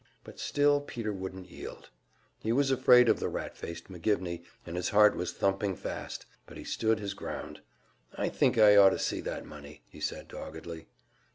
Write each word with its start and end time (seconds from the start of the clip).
But 0.23 0.39
still 0.39 0.81
Peter 0.81 1.13
wouldn't 1.13 1.51
yield. 1.51 1.91
He 2.39 2.51
was 2.51 2.71
afraid 2.71 3.07
of 3.07 3.19
the 3.19 3.29
rat 3.29 3.55
faced 3.55 3.87
McGivney, 3.87 4.43
and 4.65 4.75
his 4.75 4.89
heart 4.89 5.15
was 5.15 5.31
thumping 5.31 5.75
fast, 5.75 6.25
but 6.47 6.57
he 6.57 6.63
stood 6.63 6.99
his 6.99 7.13
ground. 7.13 7.61
"I 8.15 8.27
think 8.29 8.57
I 8.57 8.75
ought 8.77 8.89
to 8.89 8.97
see 8.97 9.21
that 9.21 9.45
money," 9.45 9.83
he 9.87 9.99
said, 9.99 10.27
doggedly. 10.27 10.87